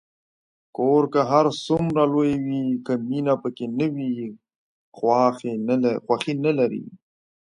کور 0.77 1.03
که 1.13 1.21
هر 1.31 1.45
څومره 1.65 2.03
لوی 2.13 2.33
وي، 2.45 2.63
که 2.85 2.93
مینه 3.07 3.35
پکې 3.43 3.65
نه 3.77 3.87
وي، 3.93 4.13
خوښي 6.07 6.33
نلري. 6.45 6.85